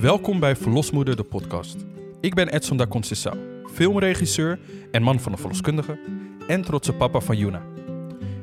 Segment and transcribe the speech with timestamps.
[0.00, 1.76] Welkom bij Verlosmoeder, de podcast.
[2.20, 3.36] Ik ben Edson da Conceição,
[3.72, 4.58] filmregisseur
[4.90, 5.98] en man van een verloskundige
[6.46, 7.62] en trotse papa van Yuna.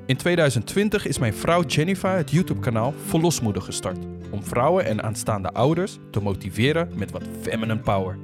[0.06, 5.98] In 2020 is mijn vrouw Jennifer het YouTube-kanaal Verlosmoeder gestart om vrouwen en aanstaande ouders
[6.12, 8.18] te motiveren met wat feminine power.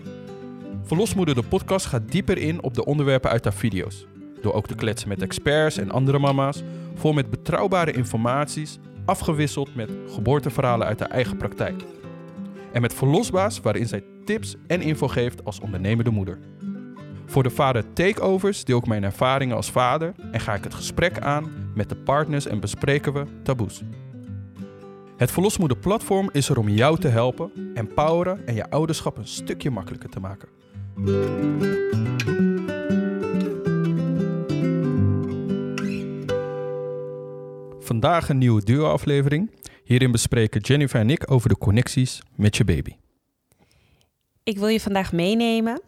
[0.83, 4.05] Verlosmoeder, de podcast gaat dieper in op de onderwerpen uit haar video's.
[4.41, 6.63] Door ook te kletsen met experts en andere mama's,
[6.95, 11.83] vol met betrouwbare informaties, afgewisseld met geboorteverhalen uit haar eigen praktijk.
[12.71, 16.39] En met Verlosbaas, waarin zij tips en info geeft als ondernemende moeder.
[17.25, 21.19] Voor de vader takeovers deel ik mijn ervaringen als vader en ga ik het gesprek
[21.19, 23.81] aan met de partners en bespreken we taboes.
[25.17, 29.71] Het Verlosmoeder platform is er om jou te helpen, empoweren en je ouderschap een stukje
[29.71, 30.49] makkelijker te maken.
[37.85, 39.51] Vandaag een nieuwe duo-aflevering.
[39.83, 42.95] Hierin bespreken Jennifer en ik over de connecties met je baby.
[44.43, 45.81] Ik wil je vandaag meenemen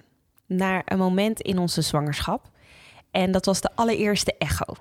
[0.46, 2.52] naar een moment in onze zwangerschap.
[3.12, 4.74] En dat was de allereerste echo.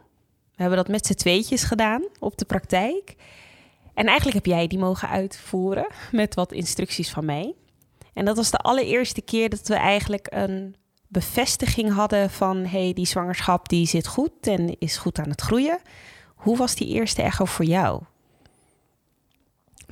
[0.54, 3.14] We hebben dat met z'n tweetjes gedaan op de praktijk.
[3.94, 7.54] En eigenlijk heb jij die mogen uitvoeren met wat instructies van mij.
[8.12, 10.76] En dat was de allereerste keer dat we eigenlijk een
[11.08, 12.64] bevestiging hadden van...
[12.64, 15.78] hey, die zwangerschap die zit goed en is goed aan het groeien.
[16.36, 18.02] Hoe was die eerste echo voor jou?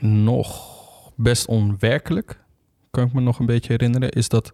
[0.00, 0.72] Nog
[1.14, 2.40] best onwerkelijk,
[2.90, 4.52] kan ik me nog een beetje herinneren, is dat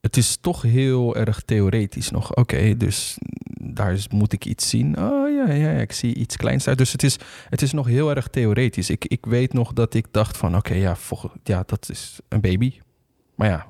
[0.00, 2.34] het is toch heel erg theoretisch nog.
[2.34, 3.18] Oké, dus
[3.60, 4.98] daar moet ik iets zien.
[4.98, 6.78] Oh ja, ja, ik zie iets kleins uit.
[6.78, 7.16] Dus het is,
[7.48, 8.90] het is nog heel erg theoretisch.
[8.90, 10.96] Ik, ik weet nog dat ik dacht van, oké, ja,
[11.42, 12.80] ja, dat is een baby.
[13.34, 13.66] Maar ja,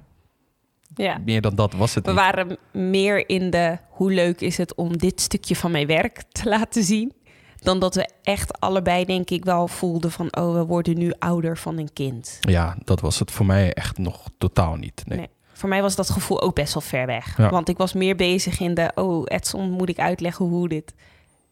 [0.95, 1.19] Ja.
[1.25, 2.21] meer dan dat was het We niet.
[2.21, 6.49] waren meer in de hoe leuk is het om dit stukje van mijn werk te
[6.49, 7.13] laten zien.
[7.57, 10.37] Dan dat we echt allebei, denk ik, wel voelden van...
[10.37, 12.39] oh, we worden nu ouder van een kind.
[12.41, 15.03] Ja, dat was het voor mij echt nog totaal niet.
[15.07, 15.19] Nee.
[15.19, 15.29] Nee.
[15.53, 17.37] Voor mij was dat gevoel ook best wel ver weg.
[17.37, 17.49] Ja.
[17.51, 18.91] Want ik was meer bezig in de...
[18.95, 20.95] oh, Edson, moet ik uitleggen hoe dit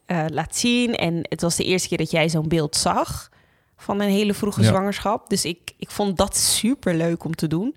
[0.06, 0.94] eh, laat zien?
[0.96, 3.28] En het was de eerste keer dat jij zo'n beeld zag...
[3.76, 4.68] van een hele vroege Ja.
[4.68, 5.28] zwangerschap.
[5.30, 7.76] Dus ik, ik vond dat super leuk om te doen.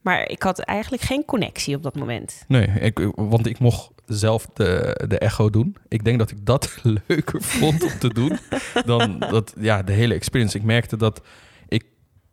[0.00, 2.44] Maar ik had eigenlijk geen connectie op dat moment.
[2.48, 5.76] Nee, ik, want ik mocht zelf de, de echo doen.
[5.88, 8.38] Ik denk dat ik dat leuker vond om te doen
[8.84, 10.56] dan dat, ja, de hele experience.
[10.56, 11.20] Ik merkte dat
[11.68, 11.84] ik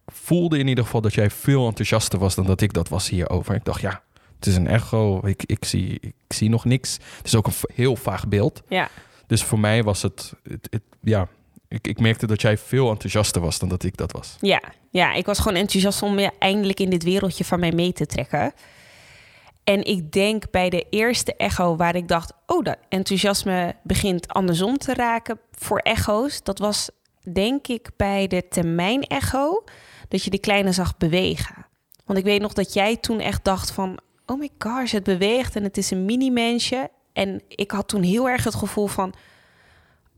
[0.06, 3.56] voelde in ieder geval dat jij veel enthousiaster was dan dat ik dat was hierover.
[3.56, 4.04] Ik dacht, ja,
[4.36, 5.26] het is een echo.
[5.28, 6.94] Ik, ik, zie, ik zie nog niks.
[7.18, 8.62] Het is ook een heel vaag beeld.
[8.70, 8.90] Ja,
[9.28, 11.28] Dus voor mij was het, het, het- ja,
[11.68, 14.38] ik, ik merkte dat jij veel enthousiaster was dan dat ik dat was.
[14.40, 14.62] ja,
[14.98, 18.06] ja, ik was gewoon enthousiast om je eindelijk in dit wereldje van mij mee te
[18.06, 18.54] trekken.
[19.64, 22.34] En ik denk bij de eerste echo waar ik dacht...
[22.46, 26.44] oh, dat enthousiasme begint andersom te raken voor echo's.
[26.44, 26.90] Dat was
[27.34, 29.64] denk ik bij de termijn-echo...
[30.08, 31.66] dat je de kleine zag bewegen.
[32.06, 34.00] Want ik weet nog dat jij toen echt dacht van...
[34.26, 36.90] oh my gosh, het beweegt en het is een mini-mensje.
[37.14, 39.14] En ik had toen heel erg het gevoel van...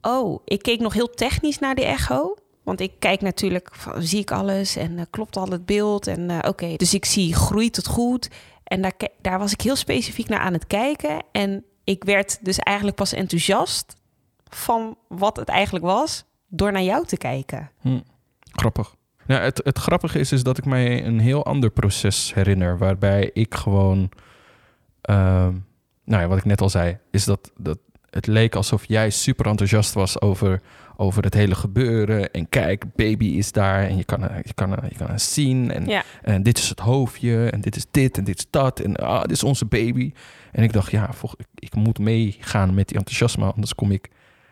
[0.01, 2.35] oh, ik keek nog heel technisch naar de echo...
[2.69, 6.07] Want ik kijk natuurlijk, zie ik alles en eh, klopt al het beeld?
[6.07, 8.29] En eh, oké, dus ik zie groeit het goed.
[8.63, 11.23] En daar, daar was ik heel specifiek naar aan het kijken.
[11.31, 13.95] En ik werd dus eigenlijk pas enthousiast
[14.49, 16.25] van wat het eigenlijk was...
[16.47, 17.71] door naar jou te kijken.
[17.81, 17.99] Hm,
[18.51, 18.95] grappig.
[19.27, 22.77] Ja, het, het grappige is, is dat ik mij een heel ander proces herinner.
[22.77, 24.09] Waarbij ik gewoon.
[25.01, 25.53] ehm,
[26.03, 27.77] nou ja, wat ik net al zei, is dat, dat
[28.11, 30.61] het leek alsof jij super enthousiast was over,
[30.97, 32.31] over het hele gebeuren.
[32.31, 35.19] En kijk, baby is daar en je kan, haar- je kan, haar- je kan haar
[35.19, 35.71] zien.
[35.71, 38.79] En, Ja, en dit is het hoofdje en dit is dit en dit is dat.
[38.79, 40.11] En ah, dit is onze baby.
[40.51, 43.51] En ik dacht, ja, volg, ik, ik moet meegaan met die enthousiasme.
[43.53, 44.09] Anders kom ik,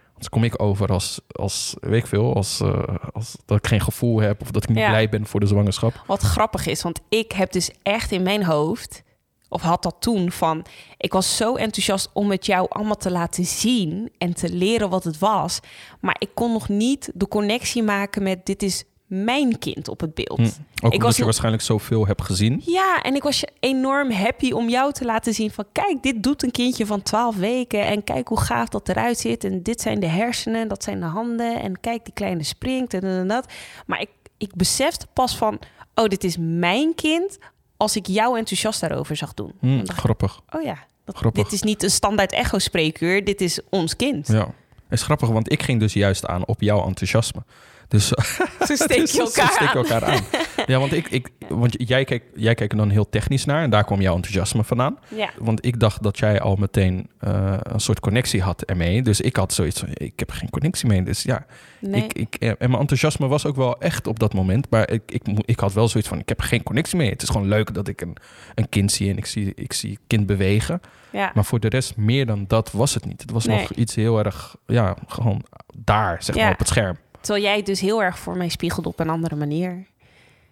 [0.10, 3.82] anders kom ik over als, als weet ik veel, als, eh, als dat ik geen
[3.82, 4.88] gevoel heb of dat ik niet Ja.
[4.90, 6.04] blij ben voor de zwangerschap.
[6.08, 9.04] wat grappig is, want ik heb dus echt in mijn hoofd...
[9.50, 10.66] of had dat toen van...
[10.98, 14.12] ik was zo enthousiast om het jou allemaal te laten zien...
[14.18, 15.60] en te leren wat het was.
[16.02, 18.46] Maar ik kon nog niet de connectie maken met...
[18.46, 20.38] dit is mijn kind op het beeld.
[20.38, 20.44] Hm.
[20.44, 20.52] Ook
[20.82, 22.62] omdat was je nog- waarschijnlijk zoveel hebt gezien.
[22.66, 25.66] Ja, en ik was enorm happy om jou te laten zien van...
[25.72, 27.86] kijk, dit doet een kindje van 12 weken...
[27.86, 29.44] en kijk hoe gaaf dat eruit zit.
[29.44, 31.62] En dit zijn de hersenen, dat zijn de handen...
[31.62, 33.54] en kijk, die kleine springt en, en dat.
[33.86, 35.60] Maar ik, ik besefte pas van...
[35.96, 37.38] oh, dit is mijn kind...
[37.78, 39.52] als ik jou enthousiast daarover zag doen.
[39.60, 40.42] Hm, dacht ik, grappig.
[40.50, 41.44] oh ja, dat, Grappig.
[41.44, 43.24] dit is niet een standaard echo-spreekuur...
[43.26, 44.28] dit is ons kind.
[44.28, 44.48] Ja.
[44.90, 47.44] Is grappig, want ik ging dus juist aan op jouw enthousiasme.
[47.88, 48.16] Dus Zo
[48.76, 49.76] steek je Dus elkaar steken aan.
[49.76, 50.22] elkaar aan.
[50.66, 53.70] Ja, want, ik, ik, want jij, keek, jij keek er dan heel technisch naar en
[53.70, 54.98] daar kwam jouw enthousiasme vandaan.
[55.08, 55.30] ja.
[55.40, 59.02] Want ik dacht dat jij al meteen eh, een soort connectie had ermee.
[59.02, 61.04] Dus ik had zoiets van, ik heb geen connectie mee.
[61.04, 61.46] Dus ja,
[61.80, 62.04] Nee.
[62.04, 64.70] ik, ik, en mijn enthousiasme was ook wel echt op dat moment.
[64.70, 67.10] Maar ik, ik, ik had wel zoiets van, ik heb geen connectie mee.
[67.10, 68.18] Het is gewoon leuk dat ik een,
[68.56, 70.82] een kind zie en ik zie, ik zie kind bewegen.
[71.12, 71.32] ja.
[71.34, 73.22] Maar voor de rest, meer dan dat was het niet.
[73.22, 73.60] Het was Nee.
[73.60, 75.44] nog iets heel erg, ja, gewoon
[75.78, 76.98] daar, zeg maar, op het scherm.
[77.28, 79.86] Terwijl jij het dus heel erg voor mij spiegelde op een andere manier.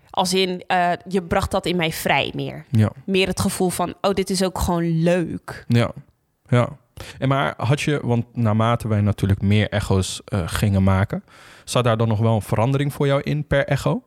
[0.09, 2.65] Als in, eh, je bracht dat in mij vrij meer.
[2.69, 5.65] Ja, Meer het gevoel van, oh, dit is ook gewoon leuk.
[5.67, 5.91] ja,
[6.47, 6.77] ja.
[7.19, 11.23] En maar had je, want naarmate wij natuurlijk meer echo's eh, gingen maken,
[11.63, 14.03] zat daar dan nog wel een verandering voor jou in per echo?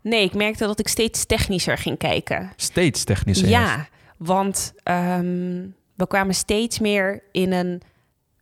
[0.00, 2.52] Nee, ik merkte dat ik steeds technischer ging kijken.
[2.56, 3.48] Steeds technischer.
[3.48, 7.82] Ja, want ehm, we kwamen steeds meer in een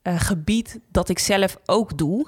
[0.03, 2.27] eh, gebied dat ik zelf ook doe.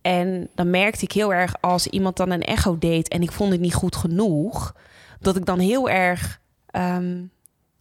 [0.00, 3.52] En dan merkte ik heel erg als iemand dan een echo deed en ik vond
[3.52, 4.74] het niet goed genoeg,
[5.20, 7.22] dat ik dan heel erg ehm,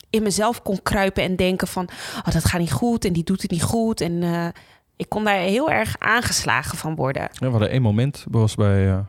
[0.09, 3.41] in mezelf kon kruipen en denken van, oh, dat gaat niet goed en die doet
[3.41, 4.01] het niet goed.
[4.01, 4.47] En eh,
[4.95, 7.21] ik kon daar heel erg aangeslagen van worden.
[7.21, 8.99] Ja, we hadden één moment, was bij, eh,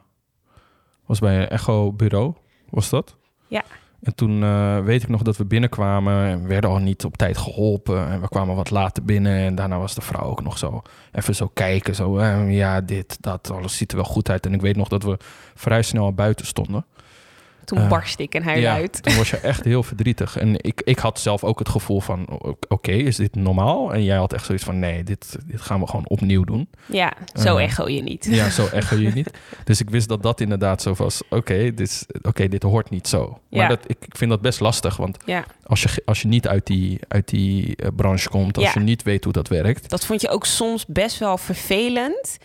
[1.06, 2.34] was bij een echo-bureau,
[2.70, 3.16] was dat?
[3.46, 3.62] Ja.
[4.02, 7.16] En toen eh, weet ik nog dat we binnenkwamen en we werden al niet op
[7.16, 8.08] tijd geholpen.
[8.08, 11.34] En we kwamen wat later binnen en daarna was de vrouw ook nog zo even
[11.34, 11.94] zo kijken.
[11.94, 14.46] Zo, eh, ja, dit, dat, alles ziet er wel goed uit.
[14.46, 15.16] En ik weet nog dat we
[15.54, 16.84] vrij snel al buiten stonden.
[17.68, 19.02] Toen Eh, barst ik en hij ja, uit.
[19.02, 20.36] toen was je echt heel verdrietig.
[20.36, 22.26] En ik, ik had zelf ook het gevoel van,
[22.68, 23.92] oké, is dit normaal?
[23.94, 26.68] En jij had echt zoiets van, nee, dit, dit gaan we gewoon opnieuw doen.
[26.86, 28.26] Ja, zo Eh, echo je niet.
[28.30, 29.30] Ja, zo echo je niet.
[29.64, 31.22] Dus ik wist dat dat inderdaad zo was.
[31.30, 33.38] Oké, dit, oké, dit hoort niet zo.
[33.50, 33.68] Maar Ja.
[33.68, 34.96] dat, ik, ik vind dat best lastig.
[34.96, 35.44] Want Ja.
[35.62, 39.02] als je, als je niet uit die, uit die eh, branche komt, als je niet
[39.02, 39.90] weet hoe dat werkt.
[39.90, 42.38] Dat vond je ook soms best wel vervelend.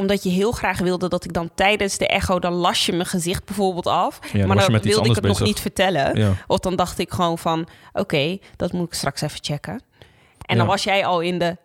[0.00, 2.38] Omdat je heel graag wilde dat ik dan tijdens de echo...
[2.38, 4.20] dan las je mijn gezicht bijvoorbeeld af.
[4.32, 6.18] Ja, maar dan wilde ik het nog niet vertellen.
[6.18, 7.66] Ja, Of dan dacht ik gewoon van...
[7.92, 9.82] oké, dat moet ik straks even checken.
[10.46, 11.56] En dan was jij al in de...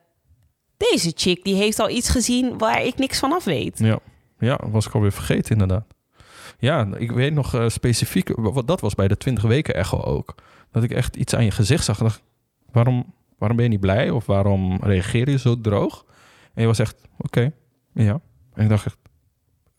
[0.77, 3.79] deze chick die heeft al iets gezien waar ik niks van af weet.
[3.79, 3.99] ja,
[4.39, 5.85] ja, was ik alweer vergeten inderdaad.
[6.59, 10.35] Ja, ik weet nog eh, specifiek, wat dat was bij de 20 weken echo ook.
[10.71, 12.21] Dat ik echt iets aan je gezicht zag en dacht,
[12.71, 14.09] waarom, waarom ben je niet blij?
[14.09, 16.05] Of waarom reageer je zo droog?
[16.53, 17.51] En je was echt, oké,
[18.03, 18.19] ja.
[18.53, 18.97] En ik dacht echt,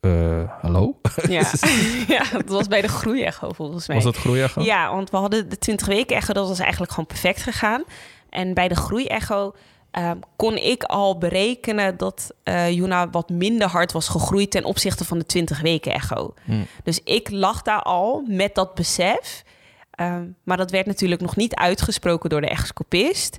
[0.00, 1.00] eh, hallo?
[1.28, 1.42] Ja.
[2.16, 3.96] ja, dat was bij de groeiecho volgens mij.
[3.96, 4.62] Was dat groeiecho?
[4.62, 7.84] Ja, want we hadden de 20 weken echo, dat was eigenlijk gewoon perfect gegaan.
[8.30, 9.54] En bij de groeiecho
[9.90, 15.04] ehm kon ik al berekenen dat eh Juna wat minder hard was gegroeid ten opzichte
[15.04, 16.34] van de 20 weken echo.
[16.44, 16.62] Hm.
[16.82, 19.44] Dus ik lag daar al met dat besef.
[19.90, 23.38] Ehm, maar dat werd natuurlijk nog niet uitgesproken door de echoscopist.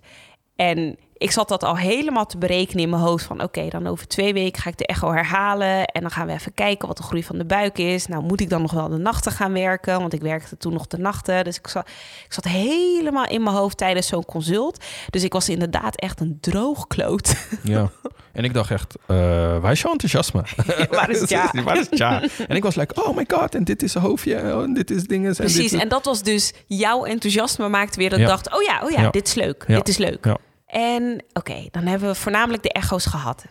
[0.55, 3.25] En ik zat dat al helemaal te berekenen in mijn hoofd.
[3.25, 5.85] Van oké, dan over twee weken ga ik de echo herhalen.
[5.85, 8.07] En dan gaan we even kijken wat de groei van de buik is.
[8.07, 9.99] Nou, moet ik dan nog wel de nachten gaan werken?
[9.99, 11.43] Want ik werkte toen nog de nachten.
[11.43, 11.87] Dus ik zat,
[12.25, 14.83] ik zat helemaal in mijn hoofd tijdens zo'n consult.
[15.09, 17.35] Dus ik was inderdaad echt een droogkloot.
[17.63, 17.89] Ja.
[18.33, 19.15] En ik dacht echt, eh
[19.59, 20.43] waar is jouw enthousiasme?
[20.89, 21.51] Waar is het ja?
[21.63, 22.23] waar is het ja?
[22.47, 24.91] En ik was like, oh my god, en dit is een hoofdje, oh, en dit
[24.91, 25.29] is dingen.
[25.29, 28.31] En Precies, dit, en dat was dus jouw enthousiasme maakte weer dat ik Ja.
[28.31, 28.53] dacht...
[28.55, 30.25] oh ja, oh ja, dit is leuk, dit is leuk.
[30.25, 30.37] Ja.
[30.67, 33.45] En oké, dan hebben we voornamelijk de echo's gehad.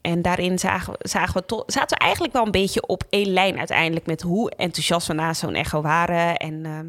[0.00, 3.58] En daarin zagen we, zagen we zaten we eigenlijk wel een beetje op één lijn
[3.58, 4.06] uiteindelijk...
[4.06, 6.36] met hoe enthousiast we na zo'n echo waren.
[6.36, 6.88] En ehm,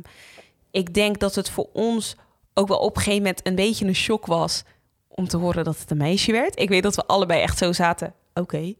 [0.71, 2.15] ik denk dat het voor ons
[2.53, 4.63] ook wel op een gegeven moment een beetje een shock was...
[5.07, 6.59] om te horen dat het een meisje werd.
[6.59, 8.13] Ik weet dat we allebei echt zo zaten.
[8.33, 8.74] Oké,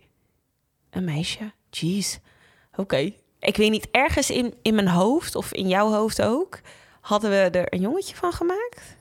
[0.89, 1.51] een meisje?
[1.69, 2.17] Jeez,
[2.75, 3.11] oké.
[3.39, 6.59] Ik weet niet, ergens in, in mijn hoofd of in jouw hoofd ook...
[7.01, 8.99] hadden we er een jongetje van gemaakt?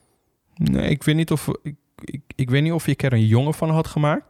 [0.62, 1.74] Nee, ik weet niet of ik,
[2.04, 4.24] ik, ik weet niet of je er een jongen van had gemaakt.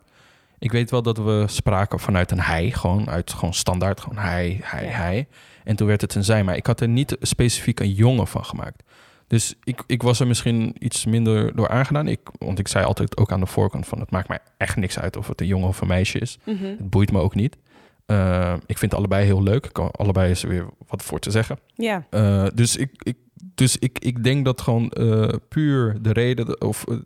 [0.59, 4.61] Ik weet wel dat we spraken vanuit een hij, gewoon uit gewoon standaard, gewoon hij,
[4.63, 4.91] hij, Ja.
[4.91, 5.29] hij.
[5.65, 8.45] En toen werd het een zij, maar ik had er niet specifiek een jongen van
[8.45, 8.83] gemaakt.
[9.27, 12.09] Dus ik, ik was er misschien iets minder door aangedaan.
[12.09, 14.01] Ik, want ik zei altijd ook aan de voorkant van...
[14.01, 16.39] het maakt mij echt niks uit of het een jongen of een meisje is.
[16.45, 16.65] Mhm.
[16.65, 17.57] Het boeit me ook niet.
[18.07, 19.65] Uh, ik vind allebei heel leuk.
[19.65, 21.59] Ik kan, allebei is er weer wat voor te zeggen.
[21.75, 22.07] Ja.
[22.11, 23.17] Uh, dus ik, ik,
[23.55, 26.61] dus ik, ik denk dat gewoon uh, puur de reden...
[26.61, 26.97] of uh,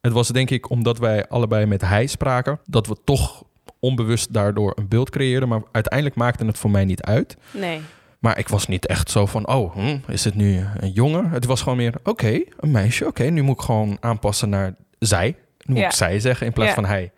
[0.00, 2.60] Het was denk ik omdat wij allebei met hij spraken...
[2.64, 3.44] dat we toch
[3.78, 5.48] onbewust daardoor een beeld creëerden.
[5.48, 7.36] Maar uiteindelijk maakte het voor mij niet uit.
[7.50, 7.80] Nee.
[8.18, 11.30] Maar ik was niet echt zo van, oh, hm, is het nu een jongen?
[11.30, 13.06] Het was gewoon meer, oké, okay, een meisje.
[13.06, 15.36] Oké, okay, nu moet ik gewoon aanpassen naar zij.
[15.58, 15.86] Nu moet ja.
[15.86, 16.74] ik zij zeggen in plaats ja.
[16.74, 17.12] van hij.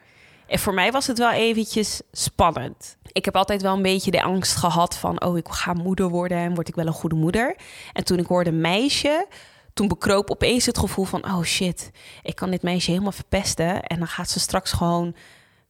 [0.49, 2.97] En voor mij was het wel eventjes spannend.
[3.13, 5.25] Ik heb altijd wel een beetje de angst gehad van...
[5.25, 7.57] oh, ik ga moeder worden en word ik wel een goede moeder.
[7.93, 9.27] En toen ik hoorde meisje...
[9.75, 11.25] toen bekroop opeens het gevoel van...
[11.25, 11.91] oh shit,
[12.23, 13.83] ik kan dit meisje helemaal verpesten...
[13.83, 15.15] en dan gaat ze straks gewoon...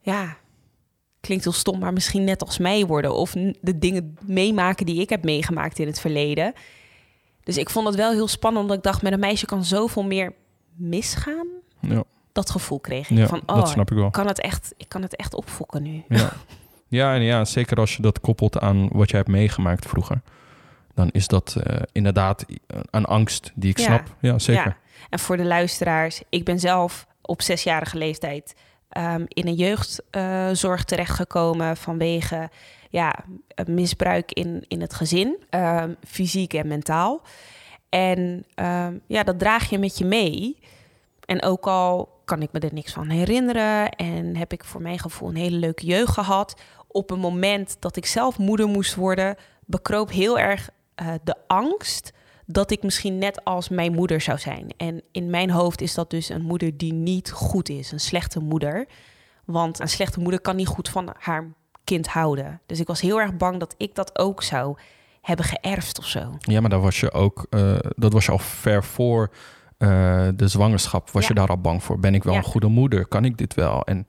[0.01, 0.37] ja,
[1.21, 3.15] klinkt heel stom, maar misschien net als mij worden.
[3.15, 6.53] Of de dingen meemaken die ik heb meegemaakt in het verleden.
[7.43, 10.05] Dus ik vond het wel heel spannend, omdat ik dacht, met een meisje kan zoveel
[10.05, 10.35] meer
[10.77, 11.47] misgaan.
[11.81, 13.17] Ja, Dat gevoel kreeg ik.
[13.19, 14.07] ja van, oh, dat snap ik wel.
[14.07, 16.03] ik kan het echt, ik kan het echt opfokken nu.
[16.09, 16.33] Ja.
[16.89, 20.21] ja, en ja, zeker als je dat koppelt aan wat jij hebt meegemaakt vroeger.
[20.95, 22.45] Dan is dat eh, inderdaad
[22.91, 23.85] een angst die ik Ja.
[23.85, 24.15] snap.
[24.21, 24.65] Ja, zeker.
[24.65, 24.77] Ja.
[25.11, 28.55] En voor de luisteraars, ik ben zelf op zesjarige leeftijd
[28.89, 32.51] ehm, in een jeugdzorg terechtgekomen vanwege
[32.91, 33.15] ja,
[33.67, 37.23] misbruik in, in het gezin, ehm, fysiek en mentaal.
[37.89, 40.59] En ehm, ja, dat draag je met je mee.
[41.25, 44.99] En ook al kan ik me er niks van herinneren en heb ik voor mijn
[44.99, 49.37] gevoel een hele leuke jeugd gehad, op een moment dat ik zelf moeder moest worden,
[49.67, 52.13] bekroop heel erg eh, de angst
[52.47, 54.75] dat ik misschien net als mijn moeder zou zijn.
[54.77, 58.41] En in mijn hoofd is dat dus een moeder die niet goed is, een slechte
[58.41, 58.87] moeder.
[59.45, 61.53] Want een slechte moeder kan niet goed van haar
[61.85, 62.61] kind houden.
[62.67, 64.77] Dus ik was heel erg bang dat ik dat ook zou
[65.21, 66.37] hebben geërfd of zo.
[66.39, 69.31] Ja, maar daar was je ook, eh, dat was je al ver voor
[69.79, 71.11] eh, de zwangerschap.
[71.11, 71.29] Was Ja.
[71.29, 71.99] je daar al bang voor?
[71.99, 72.39] Ben ik wel Ja.
[72.39, 73.07] een goede moeder?
[73.07, 73.85] Kan ik dit wel?
[73.85, 74.05] En,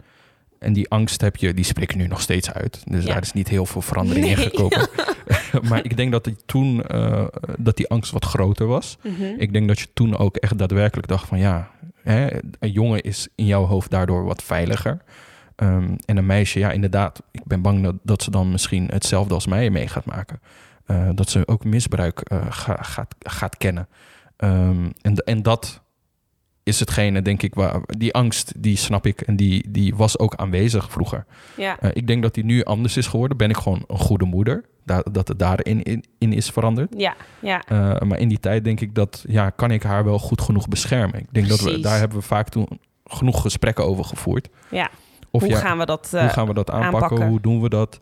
[0.60, 2.82] en die angst heb je, die spreekt nu nog steeds uit.
[2.86, 3.14] Dus Ja.
[3.14, 4.88] daar is niet heel veel verandering in gekomen.
[5.70, 7.26] maar ik denk dat die toen, eh,
[7.58, 8.98] dat die angst wat groter was.
[9.38, 11.70] Ik denk dat je toen ook echt daadwerkelijk dacht van ja,
[12.04, 12.28] hè,
[12.60, 15.02] een jongen is in jouw hoofd daardoor wat veiliger.
[15.56, 19.34] Ehm, en een meisje, ja, inderdaad, ik ben bang dat, dat ze dan misschien hetzelfde
[19.34, 20.40] als mij mee gaat maken.
[20.86, 23.88] Eh, dat ze ook misbruik ga- gaat, gaat kennen.
[24.40, 25.82] Ehm, en, en dat
[26.64, 29.22] is hetgene, denk ik, waar die angst, die snap ik.
[29.22, 31.26] En die, die was ook aanwezig vroeger.
[31.56, 33.38] Ja, Eh, ik denk dat die nu anders is geworden.
[33.38, 34.66] Ben ik gewoon een goede moeder?
[34.86, 36.94] Da- dat het daarin in, in is veranderd.
[36.98, 37.62] ja, ja.
[37.72, 40.68] Uh, maar in die tijd denk ik dat, ja, kan ik haar wel goed genoeg
[40.68, 41.20] beschermen?
[41.20, 42.68] Ik denk dat we, daar hebben we vaak toen
[43.06, 44.50] genoeg gesprekken over gevoerd.
[44.70, 44.90] ja.
[45.32, 47.02] Of Hoe ja, gaan we dat eh, hoe gaan we dat aanpakken?
[47.02, 47.28] aanpakken?
[47.28, 48.00] Hoe doen we dat?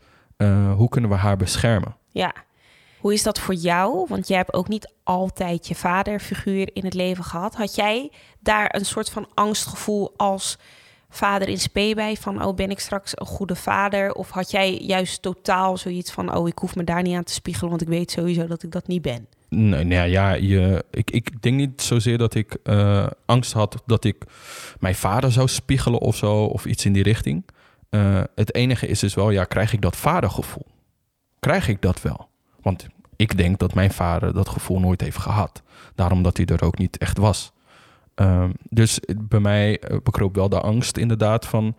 [0.75, 1.95] Hoe kunnen we haar beschermen?
[2.11, 2.33] Ja.
[3.07, 4.05] Hoe is dat voor jou?
[4.07, 7.55] Want jij hebt ook niet altijd je vaderfiguur in het leven gehad.
[7.55, 10.57] Had jij daar een soort van angstgevoel als
[11.09, 12.15] vader in spe bij?
[12.15, 14.13] Van, oh, ben ik straks een goede vader?
[14.13, 17.33] Of had jij juist totaal zoiets van, oh, ik hoef me daar niet aan te
[17.33, 17.69] spiegelen...
[17.69, 19.27] want ik weet sowieso dat ik dat niet ben?
[19.49, 24.03] Nee, nee ja, je, ik, ik denk niet zozeer dat ik uh, angst had dat
[24.03, 24.25] ik
[24.79, 27.45] mijn vader zou spiegelen of zo, of iets in die richting.
[27.89, 30.65] Uh, het enige is dus wel, ja, krijg ik dat vadergevoel?
[31.39, 32.29] Krijg ik dat wel?
[32.61, 32.87] Want
[33.17, 35.61] ik denk dat mijn vader dat gevoel nooit heeft gehad.
[35.95, 37.51] Daarom dat hij er ook niet echt was.
[38.15, 41.75] Um, dus bij mij uh, bekroop wel de angst inderdaad van...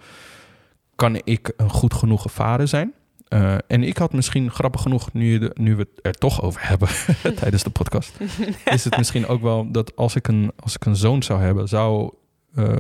[0.95, 2.95] kan ik een goed genoegen vader zijn?
[3.29, 6.89] Uh, en ik had misschien, grappig genoeg, nu, nu we het er toch over hebben
[7.41, 8.19] tijdens de podcast...
[8.65, 11.69] is het misschien ook wel dat als ik een, als ik een zoon zou hebben...
[11.69, 12.15] zou
[12.55, 12.75] uh,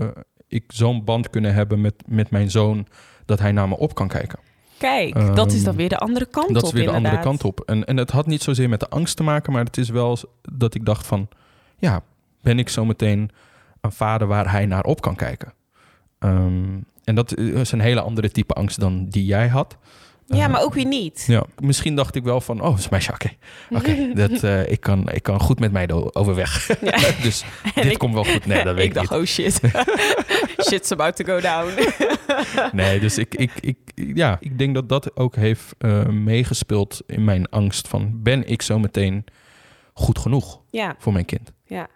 [0.48, 2.86] ik zo'n band kunnen hebben met, met mijn zoon...
[3.24, 4.38] dat hij naar me op kan kijken.
[4.78, 6.54] Kijk, um, dat is dan weer de andere kant op.
[6.54, 7.02] Dat is weer inderdaad.
[7.02, 7.60] de andere kant op.
[7.66, 10.18] En, en het had niet zozeer met de angst te maken, maar het is wel
[10.42, 11.28] dat ik dacht van,
[11.78, 12.02] ja,
[12.42, 13.30] ben ik zometeen
[13.80, 15.52] een vader waar hij naar op kan kijken?
[16.18, 19.76] Um, en dat is een hele andere type angst dan die jij had.
[20.26, 21.24] Ja, uh, maar ook weer niet.
[21.26, 22.96] Ja, misschien dacht ik wel van, oh, is oké.
[23.12, 23.38] Okay.
[23.70, 26.70] Oké, okay, uh, ik, kan, ik kan goed met mij overweg.
[26.80, 26.98] Ja.
[27.22, 27.44] dus
[27.74, 28.46] dit ik, komt wel goed.
[28.46, 29.20] Nee, dat weet ik, ik dacht, niet.
[29.20, 29.60] oh shit.
[30.66, 31.72] Shit's about to go down.
[32.76, 37.24] nee, dus ik, ik, ik, ja, ik denk dat dat ook heeft uh, meegespeeld in
[37.24, 38.22] mijn angst van...
[38.22, 39.24] ben ik zo meteen
[39.92, 40.94] goed genoeg ja.
[40.98, 41.52] voor mijn kind?
[41.64, 41.88] Ja.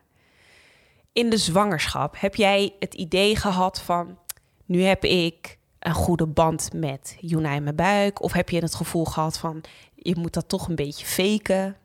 [1.12, 4.18] In de zwangerschap heb jij het idee gehad van...
[4.64, 8.22] nu heb ik een goede band met Juna in mijn buik?
[8.22, 9.60] Of heb je het gevoel gehad van...
[9.94, 11.76] je moet dat toch een beetje faken?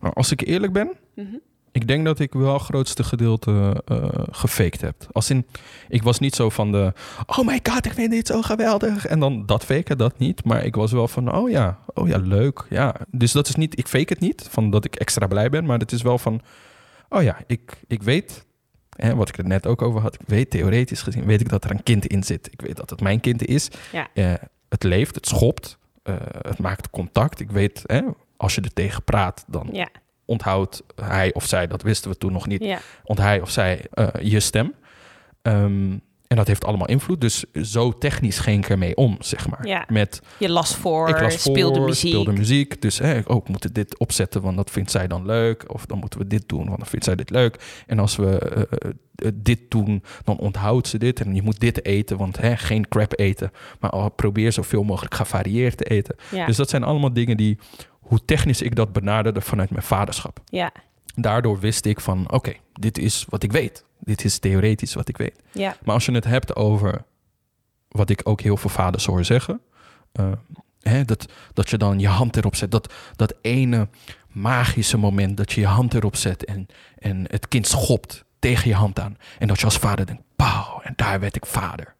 [0.00, 0.92] Nou, als ik eerlijk ben...
[1.14, 1.40] Mm -hmm.
[1.74, 4.94] Ik denk dat ik wel het grootste gedeelte uh, gefaked heb.
[5.12, 5.46] Als in,
[5.88, 6.92] ik was niet zo van de...
[7.26, 9.06] Oh my god, ik vind dit zo geweldig.
[9.06, 10.44] En dan dat faken, dat niet.
[10.44, 12.66] Maar ik was wel van, oh ja, oh ja, leuk.
[12.70, 12.94] Ja.
[13.10, 15.64] Dus dat is niet, ik fake het niet, van dat ik extra blij ben.
[15.64, 16.40] Maar het is wel van,
[17.08, 18.46] oh ja, ik, ik weet...
[18.96, 20.14] Hè, wat ik er net ook over had.
[20.14, 22.52] Ik weet, theoretisch gezien, weet ik dat er een kind in zit.
[22.52, 23.68] Ik weet dat het mijn kind is.
[23.92, 24.08] Ja.
[24.14, 24.32] Uh,
[24.68, 25.78] het leeft, het schopt.
[26.04, 27.40] Uh, het maakt contact.
[27.40, 28.00] Ik weet, hè,
[28.36, 29.68] als je er tegen praat, dan...
[29.72, 29.88] Ja
[30.24, 32.78] onthoudt hij of zij, dat wisten we toen nog niet, ja.
[33.04, 34.74] onthoudt hij of zij uh, je stem.
[35.42, 36.02] Um,
[36.34, 37.20] en dat heeft allemaal invloed.
[37.20, 39.66] Dus zo technisch ging ik ermee om, zeg maar.
[39.66, 39.84] Ja.
[39.88, 42.10] Met, je las voor, ik las voor, speelde muziek.
[42.10, 42.82] Speelde muziek.
[42.82, 45.72] Dus hè, oh, ik moet dit opzetten, want dat vindt zij dan leuk.
[45.72, 47.82] Of dan moeten we dit doen, want dan vindt zij dit leuk.
[47.86, 48.90] En als we uh,
[49.24, 51.20] uh, dit doen, dan onthoudt ze dit.
[51.20, 53.50] En je moet dit eten, want hè, geen crap eten.
[53.80, 56.16] Maar probeer zoveel mogelijk gevarieerd te eten.
[56.30, 56.46] Ja.
[56.46, 57.58] Dus dat zijn allemaal dingen die
[58.04, 60.40] hoe technisch ik dat benaderde vanuit mijn vaderschap.
[60.44, 60.72] Ja.
[61.14, 63.84] Daardoor wist ik van, oké, okay, dit is wat ik weet.
[63.98, 65.40] Dit is theoretisch wat ik weet.
[65.52, 65.76] Ja.
[65.84, 67.04] Maar als je het hebt over
[67.88, 69.60] wat ik ook heel veel vaders hoor zeggen,
[70.12, 70.32] eh,
[70.80, 72.70] hè, dat, dat je dan je hand erop zet.
[72.70, 73.88] Dat, dat ene
[74.28, 76.66] magische moment dat je je hand erop zet en,
[76.98, 79.16] en het kind schopt tegen je hand aan.
[79.38, 81.94] En dat je als vader denkt, pauw, en daar werd ik vader.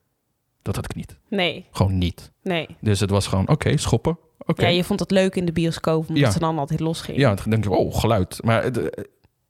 [0.63, 1.17] Dat had ik niet.
[1.29, 2.33] Nee, Gewoon niet.
[2.43, 2.77] nee.
[2.81, 4.19] Dus het was gewoon, oké, schoppen.
[4.57, 6.31] Ja, je vond het leuk in de bioscoop, omdat Ja.
[6.31, 7.21] ze dan altijd losgingen.
[7.21, 8.39] Ja, dan denk je, oh, geluid.
[8.43, 9.05] Maar het, eh,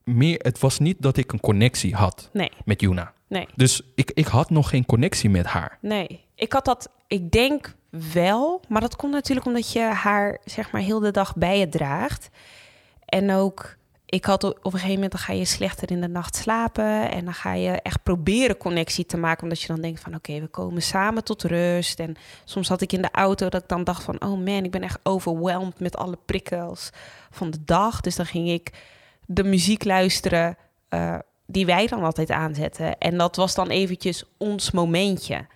[0.04, 3.12] meer, het was niet dat ik een connectie had Nee, met Juna.
[3.28, 5.78] nee, Dus ik, ik had nog geen connectie met haar.
[5.80, 6.22] nee.
[6.36, 7.74] Ik had dat, ik denk
[8.12, 11.68] wel, maar dat komt natuurlijk omdat je haar, zeg maar, heel de dag bij je
[11.68, 12.28] draagt.
[13.04, 13.76] En ook,
[14.14, 17.10] ik had op een gegeven moment, dan ga je slechter in de nacht slapen.
[17.10, 19.42] En dan ga je echt proberen connectie te maken.
[19.42, 21.98] Omdat je dan denkt van, oké, we komen samen tot rust.
[21.98, 24.70] En soms had ik in de auto dat ik dan dacht van, oh man, ik
[24.70, 26.90] ben echt overweldigd met alle prikkels
[27.30, 28.00] van de dag.
[28.00, 28.72] Dus dan ging ik
[29.26, 30.56] de muziek luisteren
[30.88, 32.98] eh, die wij dan altijd aanzetten.
[32.98, 35.46] En dat was dan eventjes ons momentje.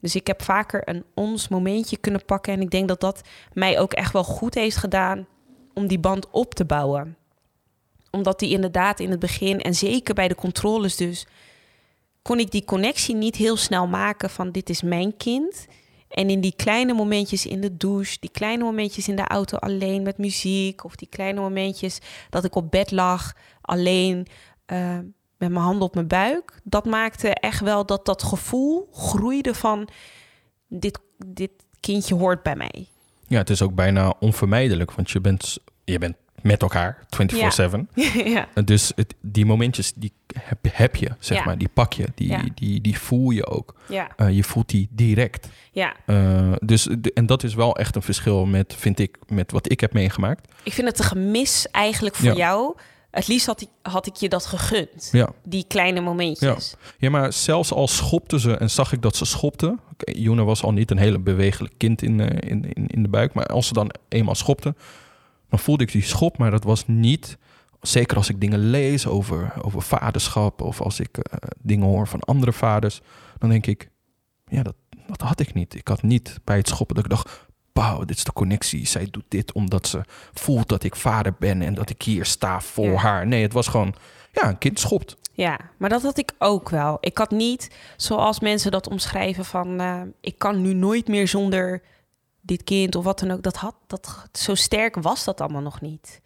[0.00, 2.52] Dus ik heb vaker een ons momentje kunnen pakken.
[2.52, 3.20] En ik denk dat dat
[3.52, 5.26] mij ook echt wel goed heeft gedaan
[5.74, 7.17] om die band op te bouwen.
[8.18, 11.26] Omdat die inderdaad in het begin en zeker bij de controles dus...
[12.22, 15.66] kon ik die connectie niet heel snel maken van dit is mijn kind.
[16.08, 20.02] En in die kleine momentjes in de douche, die kleine momentjes in de auto alleen
[20.02, 20.84] met muziek...
[20.84, 21.98] of die kleine momentjes
[22.30, 24.26] dat ik op bed lag alleen
[24.66, 24.98] eh,
[25.38, 26.60] met mijn handen op mijn buik...
[26.64, 29.88] dat maakte echt wel dat dat gevoel groeide van
[30.68, 32.88] dit, dit kindje hoort bij mij.
[33.26, 37.86] Ja, het is ook bijna onvermijdelijk, want je bent, je bent met elkaar 24-7.
[38.24, 38.46] ja.
[38.64, 41.44] Dus het, die momentjes, die heb, heb je, zeg Ja.
[41.44, 41.58] maar.
[41.58, 42.42] Die pak je, die, Ja.
[42.54, 43.74] die, die voel je ook.
[43.88, 45.48] Ja, Eh, je voelt die direct.
[45.72, 49.70] ja, Eh, dus, en dat is wel echt een verschil met, vind ik, met wat
[49.70, 50.52] ik heb meegemaakt.
[50.62, 52.34] ik vind het een gemis eigenlijk voor Ja.
[52.34, 52.76] jou.
[53.10, 55.08] Het liefst had ik, had ik je dat gegund.
[55.12, 55.28] Ja.
[55.44, 56.74] Die kleine momentjes.
[56.98, 59.78] ja, maar zelfs al schopte ze en zag ik dat ze schopte.
[59.98, 63.34] Juna was al niet een hele bewegelijk kind in, eh, in, in, in de buik.
[63.34, 64.74] Maar als ze dan eenmaal schopte,
[65.48, 66.38] dan voelde ik die schop.
[66.38, 67.38] Maar dat was niet,
[67.80, 70.62] zeker als ik dingen lees over, over vaderschap...
[70.62, 73.00] of als ik eh, dingen hoor van andere vaders...
[73.38, 73.90] dan denk ik,
[74.46, 74.74] ja, dat,
[75.06, 75.74] dat had ik niet.
[75.74, 77.46] Ik had niet bij het schoppen dat ik dacht...
[77.72, 78.86] Wauw, dit is de connectie.
[78.86, 80.00] Zij doet dit omdat ze
[80.32, 81.62] voelt dat ik vader ben...
[81.62, 82.96] en dat ik hier sta voor Ja.
[82.96, 83.26] haar.
[83.26, 83.94] Nee, het was gewoon,
[84.32, 85.16] ja, een kind schopt.
[85.32, 86.98] Ja, maar dat had ik ook wel.
[87.00, 91.82] Ik had niet, zoals mensen dat omschrijven, van eh, ik kan nu nooit meer zonder
[92.48, 93.42] dit kind of wat dan ook.
[93.42, 96.20] Dat had, dat, zo sterk was dat allemaal nog niet.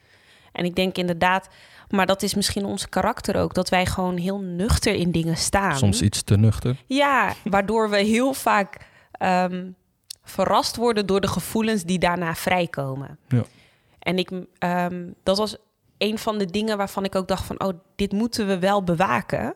[0.53, 1.49] En ik denk inderdaad,
[1.89, 5.79] maar dat is misschien ons karakter ook, dat wij gewoon heel nuchter in dingen staan.
[5.79, 6.83] Soms iets te nuchter.
[6.87, 9.71] Ja, waardoor we heel vaak ehm,
[10.23, 13.19] verrast worden door de gevoelens die daarna vrijkomen.
[13.29, 13.45] Ja.
[13.99, 15.57] En ik, ehm, dat was
[15.99, 19.55] een van de dingen waarvan ik ook dacht van, oh, dit moeten we wel bewaken.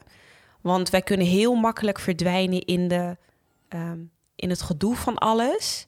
[0.60, 3.16] Want wij kunnen heel makkelijk verdwijnen in, de,
[3.68, 3.98] ehm,
[4.36, 5.85] in het gedoe van alles.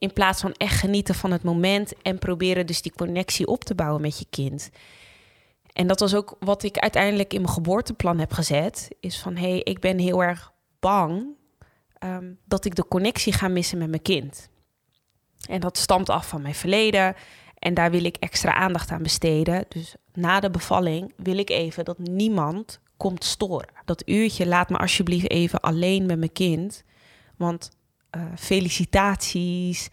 [0.00, 3.74] In plaats van echt genieten van het moment en proberen dus die connectie op te
[3.74, 4.70] bouwen met je kind.
[5.72, 8.88] En dat was ook wat ik uiteindelijk in mijn geboorteplan heb gezet.
[9.00, 11.26] Is van, hé, hey, ik ben heel erg bang
[11.98, 14.48] ehm, dat ik de connectie ga missen met mijn kind.
[15.48, 17.14] En dat stamt af van mijn verleden.
[17.58, 19.64] En daar wil ik extra aandacht aan besteden.
[19.68, 23.68] Dus na de bevalling wil ik even dat niemand komt storen.
[23.84, 26.84] Dat uurtje laat me alsjeblieft even alleen met mijn kind.
[27.36, 27.70] Want
[28.10, 29.88] eh, felicitaties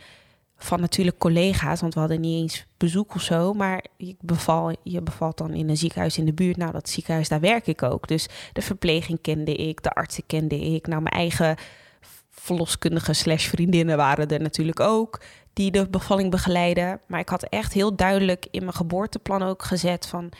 [0.58, 3.54] van natuurlijk collega's, want we hadden niet eens bezoek of zo.
[3.54, 6.58] Maar ik beval, je bevalt dan in een ziekenhuis in de buurt.
[6.58, 8.08] Nou, dat ziekenhuis, daar werk ik ook.
[8.08, 10.88] Dus de verpleging kende ik, de artsen kende ik.
[10.88, 11.56] Nou, mijn eigen
[12.30, 15.22] verloskundige slash vriendinnen waren er natuurlijk ook
[15.54, 17.00] die de bevalling begeleiden.
[17.08, 20.32] Maar ik had echt heel duidelijk in mijn geboorteplan ook gezet van...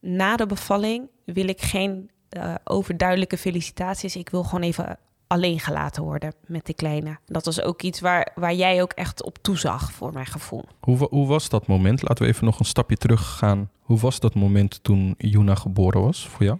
[0.00, 4.16] na de bevalling wil ik geen eh, overduidelijke felicitaties.
[4.16, 4.98] Ik wil gewoon even
[5.32, 7.18] alleen gelaten worden met de kleine.
[7.26, 10.64] Dat was ook iets waar, waar jij ook echt op toezag, voor mijn gevoel.
[10.80, 12.02] Hoe, hoe was dat moment?
[12.02, 13.70] Laten we even nog een stapje terug gaan.
[13.80, 16.58] Hoe was dat moment toen Juna geboren was voor jou?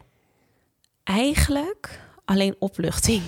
[1.04, 3.22] Eigenlijk alleen opluchting.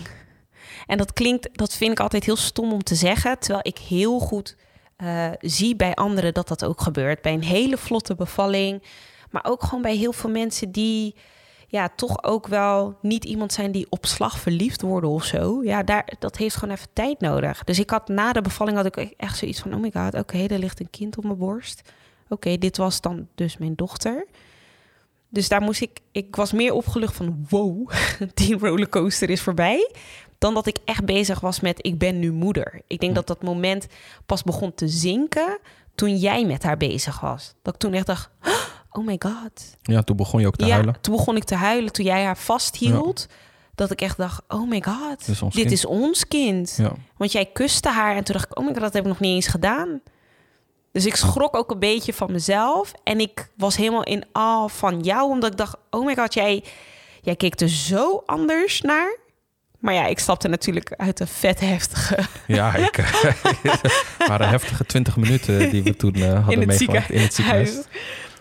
[0.87, 4.18] En dat klinkt, dat vind ik altijd heel stom om te zeggen, terwijl ik heel
[4.18, 4.57] goed
[4.96, 7.22] eh, zie bij anderen dat dat ook gebeurt.
[7.22, 8.83] Bij een hele vlotte bevalling,
[9.30, 11.14] maar ook gewoon bij heel veel mensen die
[11.75, 15.63] ja, toch ook wel niet iemand zijn die op slag verliefd worden of zo.
[15.63, 17.65] Ja, daar, dat heeft gewoon even tijd nodig.
[17.65, 20.39] Dus ik had na de bevalling had ik echt zoiets van, oh my god, oké,
[20.47, 21.83] er ligt een kind op mijn borst.
[22.29, 24.27] Oké, dit was dan dus mijn dochter.
[25.29, 27.91] Dus daar moest ik, ik was meer opgelucht van, wow,
[28.35, 29.91] die rollercoaster is voorbij.
[30.39, 32.81] Dan dat ik echt bezig was met, ik ben nu moeder.
[32.87, 33.87] Ik denk dat dat moment
[34.27, 35.59] pas begon te zinken
[35.95, 37.55] toen jij met haar bezig was.
[37.63, 39.76] Dat ik toen echt dacht, oh my god.
[39.83, 40.96] Ja, toen begon je ook te ja, huilen.
[41.00, 43.26] toen begon ik te huilen toen jij haar vasthield.
[43.74, 45.70] Dat ik echt dacht, oh my god, Dit is ons kind.
[45.70, 46.74] is ons kind.
[46.76, 46.92] Ja.
[47.16, 49.20] Want jij kuste haar en toen dacht ik, oh my god, dat heb ik nog
[49.20, 50.00] niet eens gedaan.
[50.92, 52.92] Dus ik schrok ook een beetje van mezelf.
[53.04, 56.64] En ik was helemaal in awe van jou, omdat ik dacht, oh my god, jij,
[57.22, 59.16] jij keek er zo anders naar.
[59.78, 62.96] Maar ja, ik stapte natuurlijk uit een vet heftige Ja, ik,
[63.62, 67.78] het waren heftige 20 minuten die we toen eh, hadden meegemaakt in het ziekenhuis.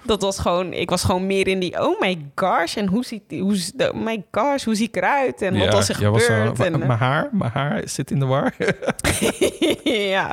[0.06, 3.22] Dat was gewoon, ik was gewoon meer in die, oh my gosh, en hoe ziet
[3.28, 5.42] die, hoe, oh my gosh, hoe zie ik eruit?
[5.42, 6.58] En wat was er was, eh, gebeurd?
[6.58, 8.54] wa- en, eh, mijn haar, mijn haar zit in de war.
[9.84, 10.32] ja,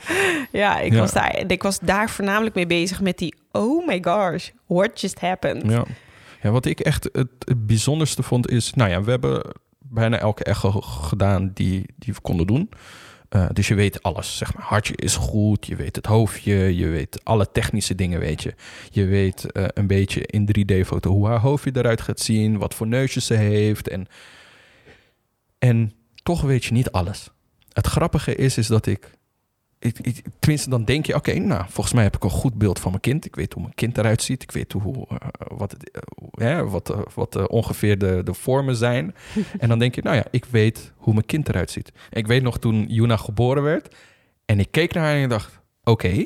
[0.53, 0.99] ja, ik, Ja.
[0.99, 5.21] Was daar, ik was daar voornamelijk mee bezig met die, oh my gosh, what just
[5.21, 5.71] happened?
[5.71, 5.85] Ja.
[6.43, 8.75] ja, wat ik echt het, het bijzonderste vond is...
[8.75, 9.43] Nou ja, we hebben
[9.79, 12.71] bijna elke echo gedaan die, die we konden doen.
[13.31, 14.65] Eh, dus je weet alles, zeg maar.
[14.65, 18.55] Hartje is goed, je weet het hoofdje, je weet alle technische dingen, weet je.
[18.91, 22.87] Je weet eh, een beetje in 3D-foto hoe haar hoofdje eruit gaat zien, wat voor
[22.87, 23.89] neusje ze heeft.
[23.89, 24.07] En,
[25.59, 27.31] en toch weet je niet alles.
[27.73, 29.11] Het grappige is, is dat ik...
[29.81, 32.79] ik, ik- tenminste, dan denk je, oké, nou, volgens mij heb ik een goed beeld
[32.81, 33.25] van mijn kind.
[33.25, 34.43] Ik weet hoe mijn kind eruit ziet.
[34.43, 35.17] Ik weet hoe, eh,
[35.49, 39.15] wat, eh, hè, wat, eh, wat ongeveer de, de vormen zijn.
[39.59, 41.93] en dan denk je, nou ja, ik weet hoe mijn kind eruit ziet.
[42.11, 43.95] Ik weet nog toen Juna geboren werd.
[44.47, 46.25] En ik keek naar haar en ik dacht, oké,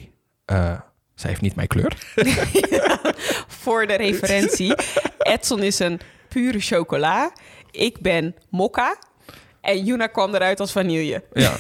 [1.15, 1.97] zij heeft niet mijn kleur.
[3.63, 4.75] Voor de referentie,
[5.19, 7.33] Edson is een pure chocola.
[7.71, 8.99] Ik ben mokka.
[9.61, 11.25] En Juna kwam eruit als vanille.
[11.33, 11.57] Ja.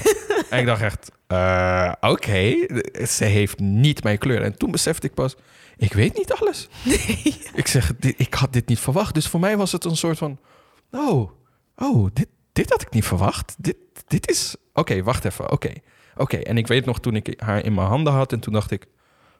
[0.50, 2.66] en ik dacht echt, eh, oké,
[3.06, 4.42] ze heeft niet mijn kleur.
[4.42, 5.36] En toen besefte ik pas,
[5.76, 6.68] ik weet niet alles.
[7.54, 9.14] Ik zeg, dit, ik had dit niet verwacht.
[9.14, 10.38] Dus voor mij was het een soort van,
[10.90, 11.30] oh,
[11.76, 13.54] oh, dit, dit had ik niet verwacht.
[13.58, 15.72] Dit, dit is, oké, wacht even, oké.
[16.16, 18.70] Oké, en ik weet nog toen ik haar in mijn handen had en toen dacht
[18.70, 18.86] ik,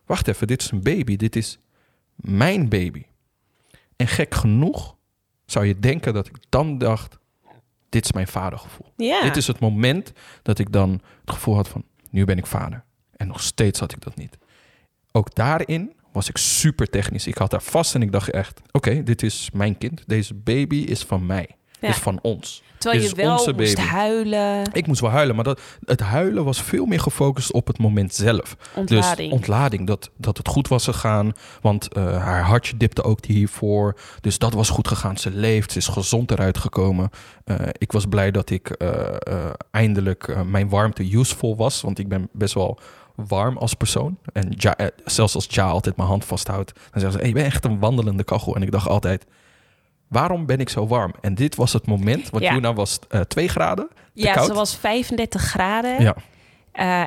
[0.06, 1.16] wacht even, dit is een baby.
[1.16, 1.58] Dit is
[2.14, 3.02] mijn baby.
[3.96, 4.96] En gek genoeg
[5.46, 7.18] zou je denken dat ik dan dacht,
[7.94, 8.92] dit is mijn vadergevoel.
[8.96, 9.22] Ja.
[9.22, 12.84] Dit is het moment dat ik dan het gevoel had van, nu ben ik vader.
[13.16, 14.38] En nog steeds had ik dat niet.
[15.12, 17.26] Ook daarin was ik super technisch.
[17.26, 20.02] Ik had daar vast en ik dacht echt, oké, dit is mijn kind.
[20.06, 21.56] Deze baby is van mij.
[21.84, 21.90] Ja.
[21.90, 22.62] Is van ons.
[22.78, 23.88] Terwijl je is wel onze moest baby.
[23.88, 24.72] huilen.
[24.72, 28.14] Ik moest wel huilen, maar dat, het huilen was veel meer gefocust op het moment
[28.14, 28.56] zelf.
[28.74, 29.16] Ontlading.
[29.16, 31.32] Dus ontlading, dat, dat het goed was gegaan.
[31.60, 33.96] Want eh, haar hartje dipte ook hiervoor.
[34.20, 35.16] Dus dat was goed gegaan.
[35.16, 37.10] Ze leeft, ze is gezond eruit gekomen.
[37.44, 41.80] Eh, ik was blij dat ik eh, eindelijk mijn warmte useful was.
[41.80, 42.78] Want ik ben best wel
[43.14, 44.18] warm als persoon.
[44.32, 47.46] En ja, zelfs als Ja altijd mijn hand vasthoudt, dan zeggen ze: hey, je bent
[47.46, 48.56] echt een wandelende kachel.
[48.56, 49.26] En ik dacht altijd.
[50.08, 51.12] Waarom ben ik zo warm?
[51.20, 52.54] En dit was het moment, want Ja.
[52.54, 53.88] Juna was eh 2 graden.
[53.88, 54.46] te ja, koud.
[54.46, 56.02] ze was 35 graden.
[56.02, 56.16] Ja,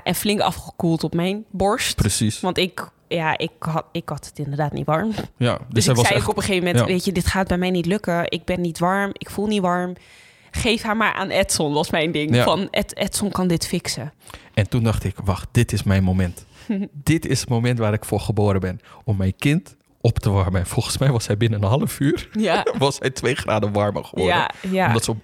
[0.03, 1.95] en flink afgekoeld op mijn borst.
[1.95, 2.39] precies.
[2.39, 5.11] Want ik, ja, ik, had, ik had het inderdaad niet warm.
[5.37, 6.91] Ja, dus, Dus, hij ik was zei echt ook op een gegeven moment, ja.
[6.93, 8.31] weet je, dit gaat bij mij niet lukken.
[8.31, 9.93] Ik ben niet warm, ik voel niet warm.
[10.51, 12.35] Geef haar maar aan Edson, was mijn ding.
[12.35, 12.43] Ja.
[12.43, 14.13] Van, Ed, Edson kan dit fixen.
[14.53, 16.45] En toen dacht ik, wacht, dit is mijn moment.
[16.91, 18.79] dit is het moment waar ik voor geboren ben.
[19.03, 19.75] Om mijn kind
[20.07, 20.59] op te warmen.
[20.59, 22.29] En volgens mij was hij binnen een half uur...
[22.31, 24.35] Ja, was hij twee graden warmer geworden.
[24.35, 24.87] ja, ja.
[24.87, 25.21] Omdat ze op,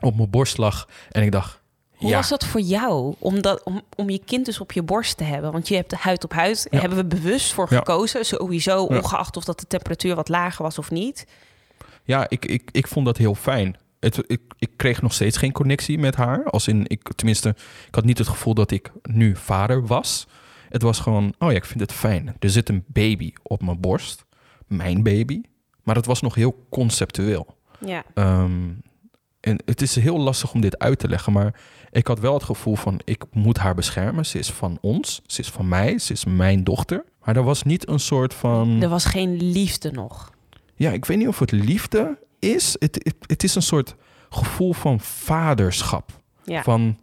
[0.00, 0.88] op mijn borst lag.
[1.10, 1.60] En ik dacht,
[1.96, 5.16] Hoe was dat voor jou om, dat, om, om je kind dus op je borst
[5.16, 5.52] te hebben?
[5.52, 6.66] Want je hebt de huid op huid.
[6.70, 8.24] Hebben we bewust voor gekozen.
[8.24, 11.26] Sowieso, ongeacht of dat de temperatuur wat lager was of niet.
[12.04, 13.76] ja ik, ik, ik vond dat heel fijn.
[14.00, 16.44] Het, ik, ik kreeg nog steeds geen connectie met haar.
[16.44, 17.48] Als in, ik, tenminste,
[17.86, 20.26] ik had niet het gevoel dat ik nu vader was.
[20.68, 22.34] Het was gewoon, oh ja, ik vind het fijn.
[22.38, 24.24] Er zit een baby op mijn borst.
[24.66, 25.40] Mijn baby.
[25.82, 27.56] Maar het was nog heel conceptueel.
[27.84, 28.68] Ja, Ehm,
[29.40, 32.42] en het is heel lastig om dit uit te leggen, maar ik had wel het
[32.42, 34.26] gevoel van ik moet haar beschermen.
[34.26, 37.04] Ze is van ons, ze is van mij, ze is mijn dochter.
[37.24, 38.82] Maar er was niet een soort van.
[38.82, 40.30] er was geen liefde nog.
[40.74, 42.76] Ja, ik weet niet of het liefde is.
[42.78, 43.94] Het, het, het is een soort
[44.30, 46.10] gevoel van vaderschap.
[46.44, 46.98] Ja, Van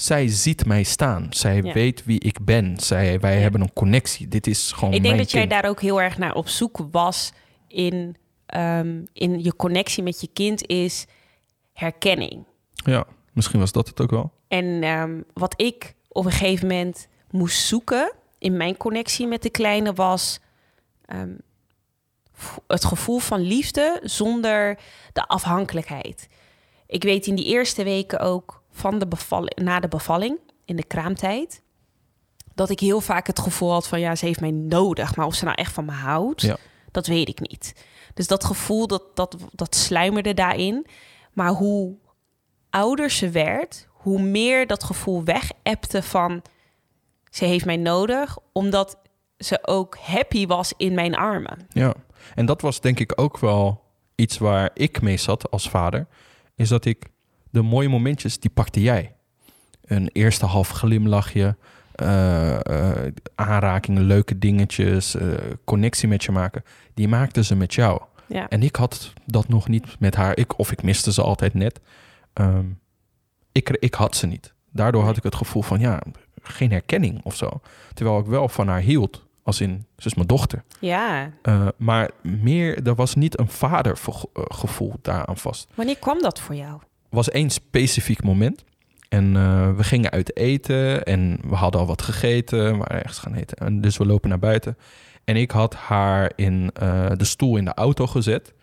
[0.00, 1.26] zij ziet mij staan.
[1.30, 1.72] Zij Ja.
[1.72, 2.78] weet wie ik ben.
[2.80, 3.40] Zij, wij Ja.
[3.40, 4.28] hebben een connectie.
[4.28, 4.94] Dit is gewoon.
[4.94, 7.32] ik denk mijn dat jij daar ook heel erg naar op zoek was
[7.68, 11.06] in, ehm, in je connectie met je kind is
[11.72, 12.44] herkenning.
[12.72, 14.32] Ja, misschien was dat het ook wel.
[14.48, 19.50] En ehm, wat ik op een gegeven moment moest zoeken in mijn connectie met de
[19.50, 20.40] kleine was
[21.06, 21.34] ehm,
[22.66, 24.78] het gevoel van liefde zonder
[25.12, 26.28] de afhankelijkheid.
[26.86, 30.84] Ik weet in die eerste weken ook van de bevalling, na de bevalling, in de
[30.84, 31.62] kraamtijd,
[32.54, 35.34] dat ik heel vaak het gevoel had van ja, ze heeft mij nodig, maar of
[35.34, 36.56] ze nou echt van me houdt, Ja.
[36.90, 37.84] dat weet ik niet.
[38.14, 40.86] Dus dat gevoel dat, dat, dat sluimerde daarin.
[41.32, 41.96] Maar hoe
[42.70, 46.42] ouder ze werd, hoe meer dat gevoel wegepte van
[47.30, 48.98] ze heeft mij nodig, omdat
[49.38, 51.66] ze ook happy was in mijn armen.
[51.68, 51.94] Ja,
[52.34, 53.82] en dat was denk ik ook wel
[54.14, 56.06] iets waar ik mee zat als vader.
[56.56, 57.06] Is dat ik
[57.50, 59.14] de mooie momentjes, die pakte jij.
[59.84, 61.56] Een eerste half glimlachje,
[61.98, 65.28] eh, eh, aanrakingen, leuke dingetjes, eh,
[65.64, 66.64] connectie met je maken.
[66.94, 68.02] Die maakte ze met jou.
[68.26, 68.48] Ja.
[68.48, 70.36] En ik had dat nog niet met haar.
[70.36, 71.80] Ik, of ik miste ze altijd net.
[72.32, 72.66] Ehm,
[73.52, 74.54] ik, ik had ze niet.
[74.72, 76.02] Daardoor had ik het gevoel van, ja,
[76.42, 77.60] geen herkenning of zo.
[77.94, 79.26] Terwijl ik wel van haar hield.
[79.42, 80.64] Als in, ze is mijn dochter.
[80.80, 81.30] ja.
[81.76, 85.68] Maar meer, er was niet een vadergevoel daaraan vast.
[85.74, 86.80] Wanneer kwam dat voor jou?
[87.10, 88.64] Was één specifiek moment.
[89.08, 92.72] En uh, we gingen uit eten en we hadden al wat gegeten.
[92.72, 93.56] We waren ergens gaan eten.
[93.56, 94.76] En dus we lopen naar buiten.
[95.24, 98.54] En ik had haar in uh, de stoel in de auto gezet.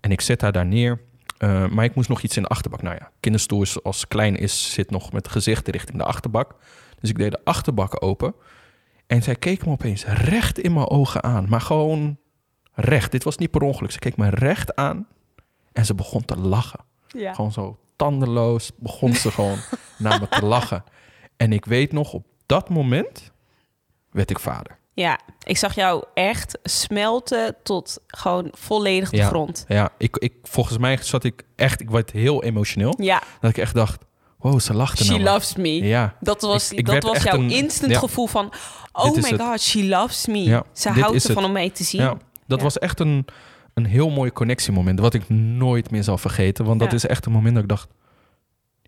[0.00, 1.00] En ik zet haar daar neer.
[1.38, 2.82] Uh, maar ik moest nog iets in de achterbak.
[2.82, 6.54] Nou ja, kinderstoel is als klein is, zit nog met gezicht richting de achterbak.
[7.00, 8.34] Dus ik deed de achterbak open.
[9.06, 11.48] En zij keek me opeens recht in mijn ogen aan.
[11.48, 12.18] Maar gewoon
[12.72, 13.10] recht.
[13.10, 13.90] Dit was niet per ongeluk.
[13.90, 15.06] Ze keek me recht aan.
[15.72, 16.80] En ze begon te lachen.
[17.08, 17.34] Ja.
[17.34, 19.58] Gewoon zo tandeloos begon ze gewoon
[19.98, 20.84] naar me te lachen.
[21.36, 23.30] En ik weet nog, op dat moment
[24.10, 24.78] werd ik vader.
[24.94, 29.64] Ja, ik zag jou echt smelten tot gewoon volledig de ja, grond.
[29.68, 32.94] Ja, ik, ik, volgens mij zat ik echt, ik werd heel emotioneel.
[32.98, 33.22] Ja.
[33.40, 34.04] Dat ik echt dacht,
[34.38, 35.68] wow, ze lachte She loves me.
[35.86, 36.14] Ja.
[36.20, 37.98] Dat was, Ik- ik dat was jouw een- instant ja.
[37.98, 38.52] gevoel van...
[38.92, 39.40] Oh my het.
[39.40, 40.42] god, she loves me.
[40.42, 41.44] Ja, Ze houdt ervan het.
[41.44, 42.00] om mee te zien.
[42.00, 43.24] Ja, dat was echt een,
[43.74, 44.98] een heel mooi connectiemoment.
[45.00, 46.64] Wat ik nooit meer zal vergeten.
[46.64, 47.88] Want dat is echt een moment dat ik dacht,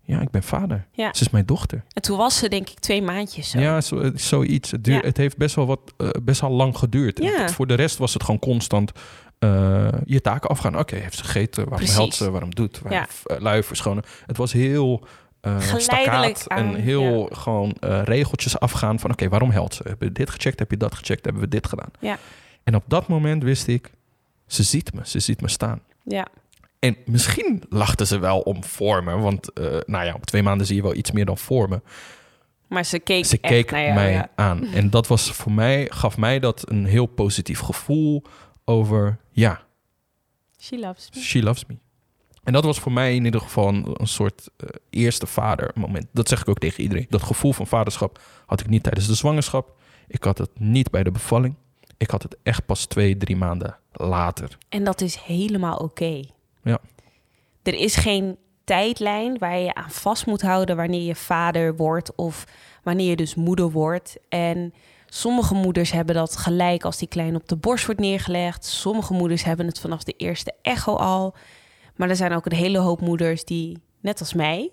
[0.03, 0.87] ja, ik ben vader.
[0.91, 1.13] Ja.
[1.13, 1.83] Ze is mijn dochter.
[1.93, 3.59] En toen was ze denk ik twee maandjes zo.
[3.59, 4.71] Ja, zo, zoiets.
[4.71, 5.01] Het, duur, Ja.
[5.01, 7.19] het heeft best wel, wat, eh, best wel lang geduurd.
[7.23, 7.49] Ja.
[7.49, 8.91] Voor de rest was het gewoon constant
[9.39, 10.79] eh, je taken afgaan.
[10.79, 11.69] Oké, heeft ze gegeten?
[11.69, 12.31] Waarom helpt ze?
[12.31, 12.79] Waarom doet?
[12.79, 13.35] Waarom Ja.
[13.35, 14.03] eh, lui verschonen?
[14.25, 15.05] Het was heel
[15.41, 19.11] eh Geleidelijk aan, en heel gewoon eh, regeltjes afgaan van...
[19.11, 19.81] oké, waarom helpt ze?
[19.87, 20.59] Hebben we dit gecheckt?
[20.59, 21.23] Heb je dat gecheckt?
[21.25, 21.89] Hebben we dit gedaan?
[21.99, 22.17] Ja.
[22.63, 23.91] En op dat moment wist ik,
[24.47, 25.01] ze ziet me.
[25.05, 25.81] Ze ziet me staan.
[26.03, 26.27] Ja.
[26.79, 29.19] En misschien lachten ze wel om vormen.
[29.19, 31.83] Want eh, nou ja, op twee maanden zie je wel iets meer dan vormen.
[32.67, 33.93] Maar ze keek Ze keek naar jou.
[33.93, 34.29] mij ja.
[34.35, 34.65] aan.
[34.73, 38.23] En dat was voor mij, gaf mij dat een heel positief gevoel
[38.65, 39.61] over, ja,
[40.59, 41.21] She loves me.
[41.21, 41.77] she loves me.
[42.43, 46.05] En dat was voor mij in ieder geval een, een soort eh, eerste vadermoment.
[46.11, 47.05] Dat zeg ik ook tegen iedereen.
[47.09, 49.75] Dat gevoel van vaderschap had ik niet tijdens de zwangerschap.
[50.07, 51.55] Ik had het niet bij de bevalling.
[52.03, 54.57] Ik had het echt pas twee, drie maanden later.
[54.69, 56.23] En dat is helemaal oké.
[56.63, 56.79] Ja.
[57.61, 62.47] Er is geen tijdlijn waar je aan vast moet houden wanneer je vader wordt of
[62.83, 64.17] wanneer je dus moeder wordt.
[64.29, 64.73] En
[65.05, 68.65] sommige moeders hebben dat gelijk als die klein op de borst wordt neergelegd.
[68.65, 71.35] Sommige moeders hebben het vanaf de eerste echo al.
[71.95, 74.71] Maar er zijn ook een hele hoop moeders die, net als mij,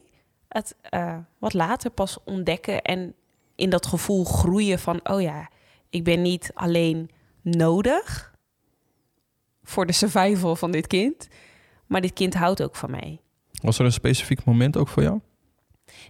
[0.49, 3.15] het eh, wat later pas ontdekken en
[3.55, 5.49] in dat gevoel groeien van, oh ja,
[5.91, 7.11] ik ben niet alleen
[7.43, 8.35] nodig
[9.63, 11.29] voor de survival van dit kind,
[11.87, 13.21] maar dit kind houdt ook van mij.
[13.63, 15.21] Was er een specifiek moment ook voor jou?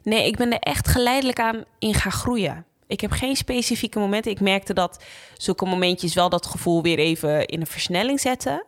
[0.02, 2.64] Nee, ik ben er echt geleidelijk aan in gaan groeien.
[2.86, 4.30] Ik heb geen specifieke momenten.
[4.30, 5.04] Ik merkte dat
[5.36, 8.64] zulke momentjes wel dat gevoel weer even in een versnelling zetten.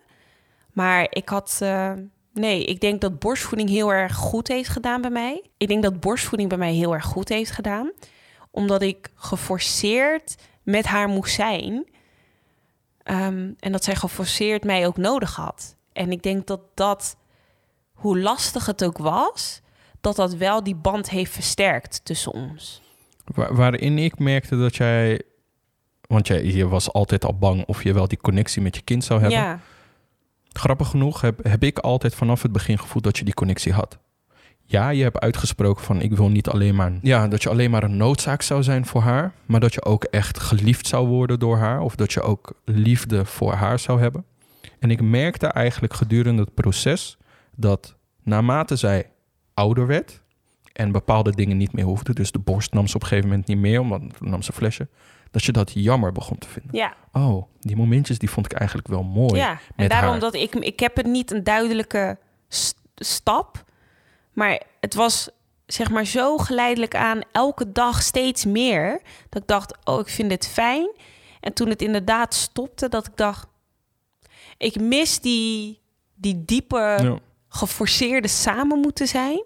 [0.72, 1.58] Maar ik had.
[1.62, 1.92] eh,
[2.32, 5.42] nee, ik denk dat borstvoeding heel erg goed heeft gedaan bij mij.
[5.56, 7.92] Ik denk dat borstvoeding bij mij heel erg goed heeft gedaan.
[8.50, 11.86] Omdat ik geforceerd met haar moest zijn.
[13.02, 15.76] Ehm, en dat zij geforceerd mij ook nodig had.
[15.92, 17.16] En ik denk dat dat,
[17.92, 19.60] hoe lastig het ook was,
[20.00, 22.82] dat dat wel die band heeft versterkt tussen ons.
[23.24, 25.22] Wa- waarin ik merkte dat jij...
[26.00, 29.04] Want jij, je was altijd al bang of je wel die connectie met je kind
[29.04, 29.38] zou hebben.
[29.38, 29.58] Ja,
[30.52, 33.98] Grappig genoeg heb, heb ik altijd vanaf het begin gevoeld dat je die connectie had.
[34.72, 36.92] Ja, je hebt uitgesproken van ik wil niet alleen maar...
[37.02, 39.32] Ja, dat je alleen maar een noodzaak zou zijn voor haar.
[39.46, 41.80] Maar dat je ook echt geliefd zou worden door haar.
[41.80, 44.24] Of dat je ook liefde voor haar zou hebben.
[44.78, 47.16] En ik merkte eigenlijk gedurende het proces
[47.56, 49.10] dat naarmate zij
[49.54, 50.22] ouder werd...
[50.72, 52.12] en bepaalde dingen niet meer hoefde...
[52.14, 53.80] dus de borst nam ze op een gegeven moment niet meer...
[53.80, 54.88] omdat toen nam ze flesje...
[55.30, 56.76] dat je dat jammer begon te vinden.
[56.76, 59.34] ja, Oh, die momentjes die vond ik eigenlijk wel mooi.
[59.36, 59.58] ja.
[59.76, 60.20] En daarom haar.
[60.20, 63.64] dat ik, ik heb het niet een duidelijke st- stap,
[64.32, 65.28] maar het was
[65.66, 70.28] zeg maar zo geleidelijk aan elke dag steeds meer dat ik dacht, oh, ik vind
[70.28, 70.90] dit fijn.
[71.40, 73.46] En toen het inderdaad stopte, dat ik dacht,
[74.58, 75.80] ik mis die,
[76.14, 77.18] die diepe, Ja.
[77.48, 79.44] geforceerde samen moeten zijn.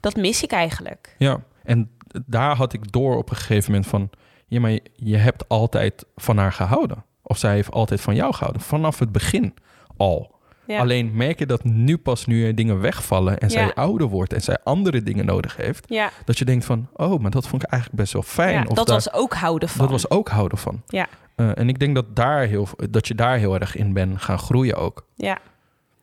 [0.00, 1.14] Dat mis ik eigenlijk.
[1.18, 1.90] Ja, en
[2.26, 4.10] daar had ik door op een gegeven moment van...
[4.46, 7.04] ja, maar je, je hebt altijd van haar gehouden.
[7.22, 8.62] Of zij heeft altijd van jou gehouden.
[8.62, 9.54] Vanaf het begin
[9.96, 10.34] al.
[10.66, 10.80] Ja.
[10.80, 13.38] Alleen merk je dat nu pas nu dingen wegvallen...
[13.38, 15.84] en zij ouder wordt en zij andere dingen nodig heeft...
[15.88, 16.88] Ja, dat je denkt van...
[16.92, 18.68] oh, maar dat vond ik eigenlijk best wel fijn.
[18.68, 19.80] of dat daar- was ook houden van.
[19.80, 20.82] dat was ook houden van.
[20.86, 21.08] Ja.
[21.34, 24.38] Eh, en ik denk dat, daar heel, dat je daar heel erg in bent gaan
[24.38, 25.06] groeien ook.
[25.14, 25.38] Ja.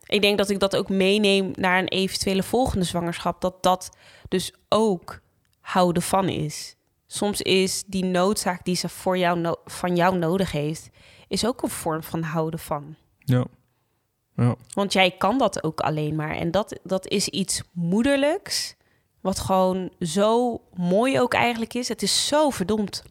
[0.05, 3.41] Ik denk dat ik dat ook meeneem naar een eventuele volgende zwangerschap.
[3.41, 3.97] Dat dat
[4.27, 5.19] dus ook
[5.59, 6.75] houden van is.
[7.07, 10.89] Soms is die noodzaak die ze voor jou no- van jou nodig heeft,
[11.27, 12.95] is ook een vorm van houden van.
[13.19, 13.45] Ja.
[14.35, 14.55] Ja.
[14.73, 16.35] Want jij kan dat ook alleen maar.
[16.35, 18.75] En dat, dat is iets moederlijks.
[19.21, 21.87] Wat gewoon zo mooi ook eigenlijk is.
[21.87, 23.03] Het is zo verdomd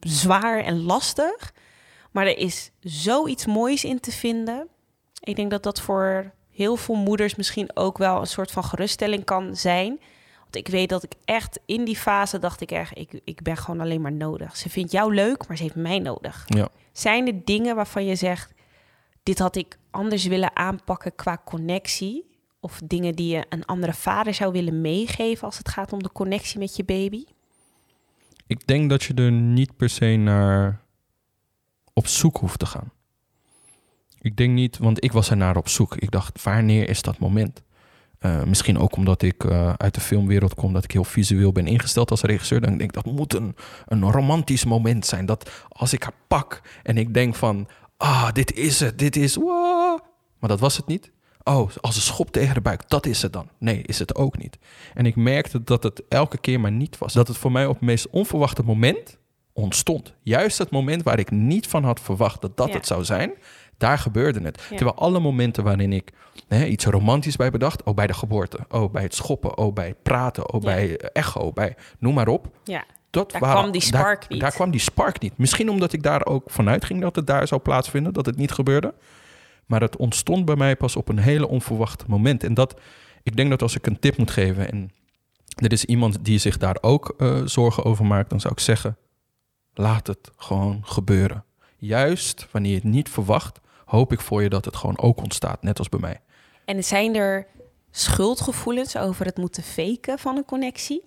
[0.00, 1.52] zwaar en lastig.
[2.10, 4.68] Maar er is zoiets moois in te vinden.
[5.20, 9.24] Ik denk dat dat voor heel veel moeders misschien ook wel een soort van geruststelling
[9.24, 10.00] kan zijn.
[10.40, 13.56] Want ik weet dat ik echt in die fase dacht ik echt, ik, ik ben
[13.56, 14.56] gewoon alleen maar nodig.
[14.56, 16.44] Ze vindt jou leuk, maar ze heeft mij nodig.
[16.46, 16.68] Ja.
[16.92, 18.52] Zijn er dingen waarvan je zegt,
[19.28, 22.26] dit had ik anders willen aanpakken qua connectie?
[22.60, 26.12] Of dingen die je een andere vader zou willen meegeven als het gaat om de
[26.12, 27.24] connectie met je baby?
[28.46, 30.80] Ik denk dat je er niet per se naar
[31.92, 32.90] op zoek hoeft te gaan.
[34.20, 35.96] Ik denk niet, want ik was er naar op zoek.
[35.96, 37.62] Ik dacht, wanneer is dat moment?
[38.18, 41.66] Eh, misschien ook omdat ik eh, uit de filmwereld kom, dat ik heel visueel ben
[41.66, 42.60] ingesteld als regisseur.
[42.60, 45.26] Dan denk ik, dat moet een, een romantisch moment zijn.
[45.26, 49.34] Dat als ik haar pak en ik denk van, ah, dit is het, dit is,
[49.34, 49.98] wow.
[50.38, 51.10] Maar dat was het niet.
[51.44, 53.48] Oh, als een schop tegen de buik, dat is het dan.
[53.58, 54.58] Nee, is het ook niet.
[54.94, 57.12] En ik merkte dat het elke keer maar niet was.
[57.12, 59.18] Dat het voor mij op het meest onverwachte moment
[59.52, 60.14] ontstond.
[60.22, 62.74] Juist het moment waar ik niet van had verwacht dat dat Ja.
[62.74, 63.32] het zou zijn,
[63.76, 64.60] daar gebeurde het.
[64.70, 64.76] Ja.
[64.76, 66.12] Terwijl alle momenten waarin ik
[66.48, 69.86] hè, iets romantisch bij bedacht, oh bij de geboorte, oh bij het schoppen, oh bij
[69.88, 70.68] het praten, oh Ja.
[70.68, 72.48] bij echo, bij noem maar op.
[73.10, 74.40] Dat Daar waren- kwam die spark daar, niet.
[74.40, 75.38] Daar kwam die spark niet.
[75.38, 78.50] Misschien omdat ik daar ook vanuit ging dat het daar zou plaatsvinden, dat het niet
[78.50, 78.94] gebeurde.
[79.66, 82.44] Maar het ontstond bij mij pas op een hele onverwacht moment.
[82.44, 82.80] En dat,
[83.22, 84.90] ik denk dat als ik een tip moet geven en
[85.54, 88.96] er is iemand die zich daar ook eh, zorgen over maakt, dan zou ik zeggen,
[89.74, 91.44] laat het gewoon gebeuren.
[91.76, 95.62] Juist wanneer je het niet verwacht, hoop ik voor je dat het gewoon ook ontstaat,
[95.62, 96.20] net als bij mij.
[96.64, 97.46] en zijn er
[97.90, 101.02] schuldgevoelens over het moeten faken van een connectie?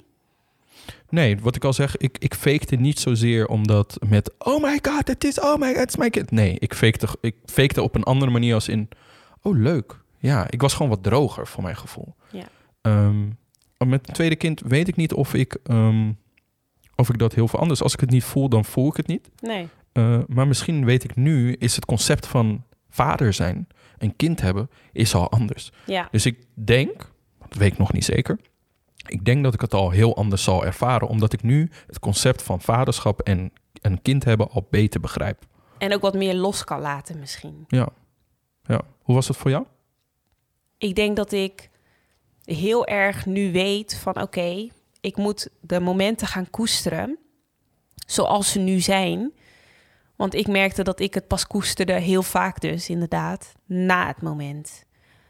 [1.09, 4.33] Nee, wat ik al zeg, ik, ik fakte niet zozeer omdat met...
[4.37, 6.31] Oh my god, het is, oh my god, het is my kid.
[6.31, 8.89] Nee, ik fakte, ik fakte op een andere manier als in...
[9.41, 9.99] Oh, leuk.
[10.17, 12.15] Ja, ik was gewoon wat droger voor mijn gevoel.
[12.31, 12.45] Ja.
[12.81, 13.27] Ehm,
[13.77, 16.11] met het tweede kind weet ik niet of ik, ehm,
[16.95, 17.83] of ik dat heel veel anders...
[17.83, 19.29] Als ik het niet voel, dan voel ik het niet.
[19.39, 19.67] Nee.
[19.93, 23.67] Uh, maar misschien weet ik nu, is het concept van vader zijn,
[23.97, 25.71] een kind hebben, is al anders.
[25.85, 26.07] Ja.
[26.11, 28.39] Dus ik denk, dat weet ik nog niet zeker,
[29.11, 32.41] ik denk dat ik het al heel anders zal ervaren, omdat ik nu het concept
[32.41, 35.45] van vaderschap en een kind hebben al beter begrijp.
[35.77, 37.65] En ook wat meer los kan laten misschien.
[37.67, 37.87] Ja.
[38.63, 38.81] ja.
[39.01, 39.65] Hoe was het voor jou?
[40.77, 41.69] Ik denk dat ik
[42.43, 44.67] heel erg nu weet van oké,
[45.01, 47.17] ik moet de momenten gaan koesteren
[48.05, 49.33] zoals ze nu zijn.
[50.15, 54.85] Want ik merkte dat ik het pas koesterde heel vaak dus inderdaad na het moment.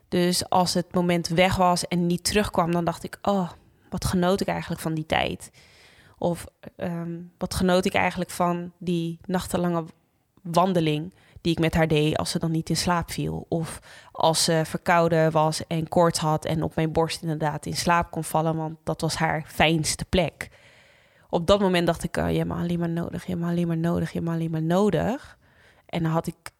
[0.07, 3.49] Dus als het moment weg was en niet terugkwam, dan dacht ik, oh,
[3.91, 5.51] wat genoot ik eigenlijk van die tijd?
[6.17, 9.85] Of ehm, wat genoot ik eigenlijk van die nachtenlange
[10.41, 13.45] wandeling die ik met haar deed als ze dan niet in slaap viel?
[13.49, 13.79] Of
[14.11, 18.23] als ze verkouden was en koorts had en op mijn borst inderdaad in slaap kon
[18.23, 20.49] vallen, want dat was haar fijnste plek.
[21.29, 23.51] Op dat moment dacht ik, oh, je hebt me alleen maar nodig, je hebt me
[23.51, 25.37] alleen maar nodig, je hebt me alleen maar nodig.
[25.85, 26.51] En dan had ik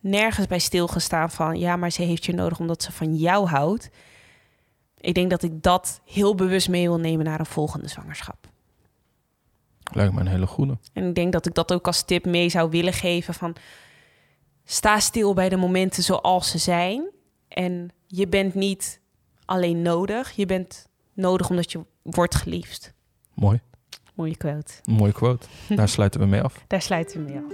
[0.00, 3.90] nergens bij stilgestaan van, ja, maar ze heeft je nodig omdat ze van jou houdt.
[5.00, 8.48] Ik denk dat ik dat heel bewust mee wil nemen naar een volgende zwangerschap.
[9.92, 10.78] Lijkt me een hele goede.
[10.92, 13.56] En ik denk dat ik dat ook als tip mee zou willen geven van
[14.64, 17.10] sta stil bij de momenten zoals ze zijn.
[17.48, 19.00] En je bent niet
[19.44, 22.94] alleen nodig, je bent nodig omdat je wordt geliefd.
[23.34, 23.60] Mooi.
[24.14, 24.72] Mooie quote.
[24.84, 25.46] Mooie quote.
[25.68, 26.64] Daar sluiten we mee af.
[26.66, 27.52] Daar sluiten we mee af.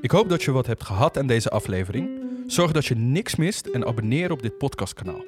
[0.00, 2.10] Ik hoop dat je wat hebt gehad aan deze aflevering.
[2.46, 5.20] Zorg dat je niks mist en abonneer op dit podcastkanaal.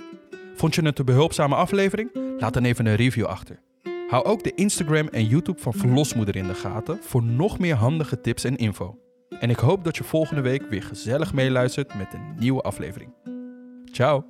[0.60, 2.10] Vond je het een behulpzame aflevering?
[2.38, 3.60] Laat dan even een review achter.
[4.08, 8.20] Hou ook de Instagram en YouTube van Verlosmoeder in de gaten voor nog meer handige
[8.20, 8.98] tips en info.
[9.38, 13.12] En ik hoop dat je volgende week weer gezellig meeluistert met een nieuwe aflevering.
[13.84, 14.24] Ciao!